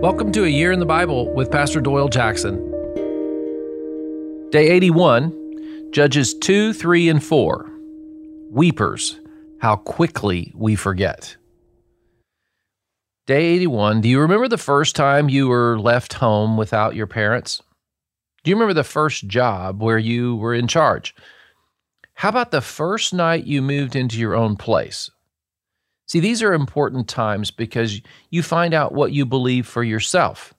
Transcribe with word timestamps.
Welcome 0.00 0.30
to 0.30 0.44
A 0.44 0.48
Year 0.48 0.70
in 0.70 0.78
the 0.78 0.86
Bible 0.86 1.34
with 1.34 1.50
Pastor 1.50 1.80
Doyle 1.80 2.08
Jackson. 2.08 2.54
Day 4.50 4.68
81, 4.68 5.90
Judges 5.90 6.34
2, 6.34 6.72
3, 6.72 7.08
and 7.08 7.24
4. 7.24 7.68
Weepers, 8.48 9.18
how 9.60 9.74
quickly 9.74 10.52
we 10.54 10.76
forget. 10.76 11.36
Day 13.26 13.46
81, 13.46 14.02
do 14.02 14.08
you 14.08 14.20
remember 14.20 14.46
the 14.46 14.56
first 14.56 14.94
time 14.94 15.28
you 15.28 15.48
were 15.48 15.80
left 15.80 16.12
home 16.12 16.56
without 16.56 16.94
your 16.94 17.08
parents? 17.08 17.60
Do 18.44 18.52
you 18.52 18.54
remember 18.54 18.74
the 18.74 18.84
first 18.84 19.26
job 19.26 19.82
where 19.82 19.98
you 19.98 20.36
were 20.36 20.54
in 20.54 20.68
charge? 20.68 21.12
How 22.14 22.28
about 22.28 22.52
the 22.52 22.60
first 22.60 23.12
night 23.12 23.46
you 23.48 23.60
moved 23.62 23.96
into 23.96 24.20
your 24.20 24.36
own 24.36 24.54
place? 24.54 25.10
See, 26.08 26.20
these 26.20 26.42
are 26.42 26.54
important 26.54 27.06
times 27.06 27.50
because 27.50 28.00
you 28.30 28.42
find 28.42 28.72
out 28.72 28.94
what 28.94 29.12
you 29.12 29.26
believe 29.26 29.66
for 29.66 29.84
yourself. 29.84 30.54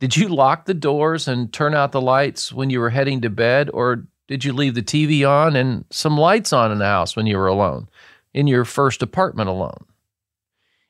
Did 0.00 0.16
you 0.16 0.28
lock 0.28 0.64
the 0.64 0.74
doors 0.74 1.28
and 1.28 1.52
turn 1.52 1.74
out 1.74 1.92
the 1.92 2.00
lights 2.00 2.52
when 2.52 2.68
you 2.68 2.80
were 2.80 2.90
heading 2.90 3.20
to 3.20 3.30
bed, 3.30 3.70
or 3.72 4.04
did 4.26 4.44
you 4.44 4.52
leave 4.52 4.74
the 4.74 4.82
TV 4.82 5.28
on 5.28 5.54
and 5.54 5.84
some 5.90 6.18
lights 6.18 6.52
on 6.52 6.72
in 6.72 6.78
the 6.78 6.84
house 6.86 7.14
when 7.14 7.26
you 7.26 7.38
were 7.38 7.46
alone, 7.46 7.88
in 8.34 8.48
your 8.48 8.64
first 8.64 9.00
apartment 9.00 9.48
alone? 9.48 9.84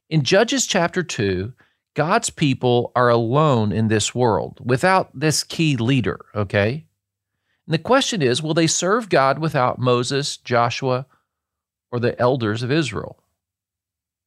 In 0.08 0.22
Judges 0.22 0.66
chapter 0.66 1.02
2, 1.02 1.52
God's 1.94 2.30
people 2.30 2.90
are 2.96 3.10
alone 3.10 3.70
in 3.70 3.88
this 3.88 4.14
world 4.14 4.60
without 4.64 5.10
this 5.12 5.44
key 5.44 5.76
leader, 5.76 6.24
okay? 6.34 6.86
And 7.66 7.74
the 7.74 7.78
question 7.78 8.22
is 8.22 8.42
will 8.42 8.54
they 8.54 8.66
serve 8.66 9.10
God 9.10 9.38
without 9.40 9.78
Moses, 9.78 10.38
Joshua, 10.38 11.04
or 11.90 12.00
the 12.00 12.18
elders 12.18 12.62
of 12.62 12.72
Israel? 12.72 13.21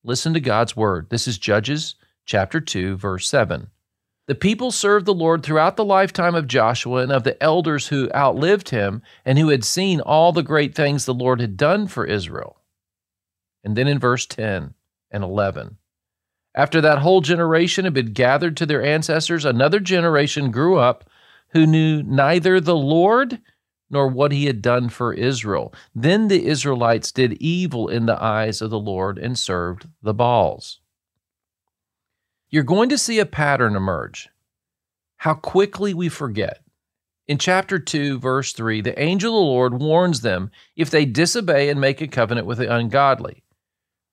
Listen 0.08 0.36
to 0.36 0.40
God's 0.40 0.76
word. 0.76 1.10
This 1.10 1.28
is 1.28 1.40
Judges 1.40 1.96
chapter 2.28 2.62
2, 2.62 2.96
verse 2.96 3.28
7. 3.28 3.72
The 4.28 4.36
people 4.36 4.72
served 4.72 5.08
the 5.08 5.16
Lord 5.16 5.42
throughout 5.42 5.78
the 5.78 5.84
lifetime 5.84 6.36
of 6.36 6.48
Joshua 6.48 7.02
and 7.02 7.12
of 7.12 7.24
the 7.24 7.42
elders 7.42 7.88
who 7.88 8.12
outlived 8.14 8.70
him 8.70 9.02
and 9.26 9.40
who 9.40 9.50
had 9.50 9.64
seen 9.64 10.02
all 10.02 10.32
the 10.32 10.44
great 10.44 10.76
things 10.76 11.06
the 11.06 11.14
Lord 11.14 11.42
had 11.42 11.58
done 11.58 11.88
for 11.88 12.06
Israel. 12.06 12.62
And 13.64 13.76
then 13.76 13.88
in 13.88 13.98
verse 13.98 14.28
10 14.28 14.76
and 15.10 15.24
11, 15.24 15.78
after 16.54 16.82
that 16.82 17.00
whole 17.00 17.22
generation 17.22 17.86
had 17.86 17.96
been 17.96 18.14
gathered 18.14 18.56
to 18.58 18.68
their 18.68 18.84
ancestors, 18.84 19.44
another 19.44 19.80
generation 19.80 20.52
grew 20.52 20.78
up 20.78 21.10
who 21.54 21.66
knew 21.66 22.04
neither 22.04 22.60
the 22.60 22.76
Lord 22.76 23.40
nor 23.96 24.10
what 24.10 24.34
he 24.34 24.46
had 24.46 24.62
done 24.62 24.90
for 24.90 25.14
Israel. 25.14 25.74
Then 25.96 26.28
the 26.28 26.48
Israelites 26.48 27.14
did 27.14 27.42
evil 27.42 27.88
in 27.88 28.08
the 28.08 28.22
eyes 28.22 28.62
of 28.62 28.70
the 28.70 28.78
Lord 28.78 29.18
and 29.18 29.40
served 29.40 29.88
the 30.04 30.14
Baals. 30.14 30.82
You're 32.50 32.64
going 32.64 32.90
to 32.90 32.98
see 32.98 33.20
a 33.20 33.26
pattern 33.26 33.74
emerge. 33.74 34.28
How 35.16 35.34
quickly 35.34 35.94
we 35.94 36.10
forget. 36.10 36.60
In 37.26 37.38
chapter 37.38 37.80
2, 37.80 38.20
verse 38.20 38.52
3, 38.52 38.82
the 38.82 39.00
angel 39.00 39.32
of 39.34 39.42
the 39.42 39.50
Lord 39.50 39.82
warns 39.82 40.20
them 40.20 40.52
if 40.76 40.90
they 40.90 41.06
disobey 41.06 41.70
and 41.70 41.80
make 41.80 42.02
a 42.02 42.08
covenant 42.08 42.46
with 42.46 42.58
the 42.58 42.70
ungodly. 42.70 43.44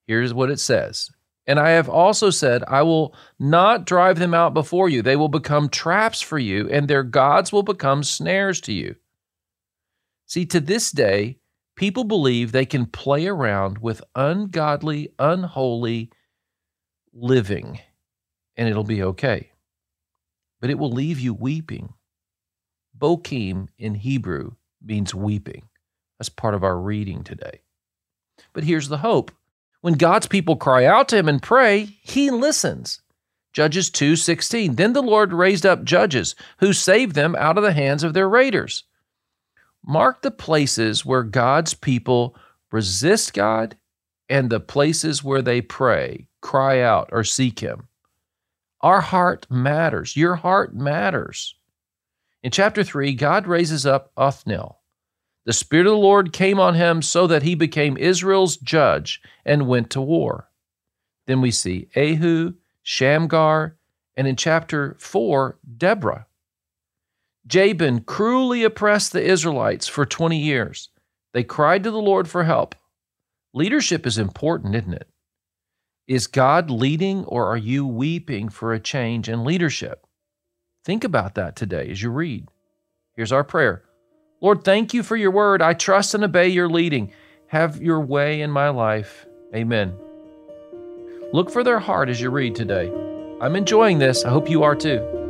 Here's 0.06 0.32
what 0.32 0.48
it 0.48 0.60
says 0.60 1.10
And 1.44 1.58
I 1.58 1.70
have 1.70 1.88
also 1.88 2.30
said, 2.30 2.62
I 2.68 2.82
will 2.82 3.16
not 3.36 3.84
drive 3.84 4.20
them 4.20 4.32
out 4.32 4.54
before 4.54 4.88
you. 4.88 5.02
They 5.02 5.16
will 5.16 5.28
become 5.28 5.68
traps 5.68 6.20
for 6.20 6.38
you, 6.38 6.70
and 6.70 6.86
their 6.86 7.02
gods 7.02 7.50
will 7.50 7.64
become 7.64 8.04
snares 8.04 8.60
to 8.60 8.72
you. 8.72 8.94
See, 10.32 10.46
to 10.46 10.60
this 10.60 10.90
day, 10.90 11.36
people 11.76 12.04
believe 12.04 12.52
they 12.52 12.64
can 12.64 12.86
play 12.86 13.26
around 13.26 13.76
with 13.76 14.02
ungodly, 14.14 15.12
unholy 15.18 16.08
living 17.12 17.80
and 18.56 18.66
it'll 18.66 18.82
be 18.82 19.02
okay. 19.02 19.50
But 20.58 20.70
it 20.70 20.78
will 20.78 20.90
leave 20.90 21.20
you 21.20 21.34
weeping. 21.34 21.92
Bokim 22.98 23.68
in 23.76 23.94
Hebrew 23.94 24.52
means 24.82 25.14
weeping. 25.14 25.68
That's 26.18 26.30
part 26.30 26.54
of 26.54 26.64
our 26.64 26.78
reading 26.78 27.24
today. 27.24 27.60
But 28.54 28.64
here's 28.64 28.88
the 28.88 28.96
hope. 28.96 29.32
When 29.82 29.98
God's 29.98 30.28
people 30.28 30.56
cry 30.56 30.86
out 30.86 31.10
to 31.10 31.18
him 31.18 31.28
and 31.28 31.42
pray, 31.42 31.98
he 32.00 32.30
listens. 32.30 33.02
Judges 33.52 33.90
2:16. 33.90 34.76
Then 34.76 34.94
the 34.94 35.02
Lord 35.02 35.34
raised 35.34 35.66
up 35.66 35.84
judges 35.84 36.34
who 36.60 36.72
saved 36.72 37.14
them 37.14 37.36
out 37.36 37.58
of 37.58 37.64
the 37.64 37.74
hands 37.74 38.02
of 38.02 38.14
their 38.14 38.30
raiders. 38.30 38.84
Mark 39.86 40.22
the 40.22 40.30
places 40.30 41.04
where 41.04 41.22
God's 41.22 41.74
people 41.74 42.36
resist 42.70 43.34
God 43.34 43.76
and 44.28 44.48
the 44.48 44.60
places 44.60 45.22
where 45.24 45.42
they 45.42 45.60
pray, 45.60 46.28
cry 46.40 46.80
out, 46.80 47.08
or 47.12 47.24
seek 47.24 47.60
Him. 47.60 47.88
Our 48.80 49.00
heart 49.00 49.46
matters. 49.50 50.16
Your 50.16 50.36
heart 50.36 50.74
matters. 50.74 51.54
In 52.42 52.50
chapter 52.50 52.82
3, 52.82 53.14
God 53.14 53.46
raises 53.46 53.86
up 53.86 54.10
Othniel. 54.16 54.78
The 55.44 55.52
Spirit 55.52 55.86
of 55.86 55.92
the 55.92 55.98
Lord 55.98 56.32
came 56.32 56.60
on 56.60 56.74
him 56.74 57.02
so 57.02 57.26
that 57.26 57.42
he 57.42 57.54
became 57.54 57.96
Israel's 57.96 58.56
judge 58.56 59.20
and 59.44 59.66
went 59.66 59.90
to 59.90 60.00
war. 60.00 60.48
Then 61.26 61.40
we 61.40 61.50
see 61.50 61.88
Ehud, 61.96 62.54
Shamgar, 62.82 63.76
and 64.16 64.26
in 64.26 64.36
chapter 64.36 64.96
4, 64.98 65.58
Deborah. 65.76 66.26
Jabin 67.46 68.00
cruelly 68.00 68.62
oppressed 68.64 69.12
the 69.12 69.22
Israelites 69.22 69.88
for 69.88 70.06
20 70.06 70.38
years. 70.38 70.90
They 71.32 71.42
cried 71.42 71.84
to 71.84 71.90
the 71.90 71.98
Lord 71.98 72.28
for 72.28 72.44
help. 72.44 72.74
Leadership 73.54 74.06
is 74.06 74.18
important, 74.18 74.74
isn't 74.74 74.94
it? 74.94 75.08
Is 76.06 76.26
God 76.26 76.70
leading 76.70 77.24
or 77.24 77.46
are 77.46 77.56
you 77.56 77.86
weeping 77.86 78.48
for 78.48 78.72
a 78.72 78.80
change 78.80 79.28
in 79.28 79.44
leadership? 79.44 80.06
Think 80.84 81.04
about 81.04 81.34
that 81.36 81.56
today 81.56 81.90
as 81.90 82.02
you 82.02 82.10
read. 82.10 82.48
Here's 83.14 83.32
our 83.32 83.44
prayer 83.44 83.84
Lord, 84.40 84.64
thank 84.64 84.92
you 84.92 85.02
for 85.02 85.16
your 85.16 85.30
word. 85.30 85.62
I 85.62 85.74
trust 85.74 86.14
and 86.14 86.24
obey 86.24 86.48
your 86.48 86.68
leading. 86.68 87.12
Have 87.46 87.80
your 87.80 88.00
way 88.00 88.40
in 88.40 88.50
my 88.50 88.70
life. 88.70 89.26
Amen. 89.54 89.94
Look 91.32 91.50
for 91.50 91.62
their 91.62 91.78
heart 91.78 92.08
as 92.08 92.20
you 92.20 92.30
read 92.30 92.54
today. 92.54 92.90
I'm 93.40 93.56
enjoying 93.56 93.98
this. 93.98 94.24
I 94.24 94.30
hope 94.30 94.50
you 94.50 94.62
are 94.64 94.74
too. 94.74 95.21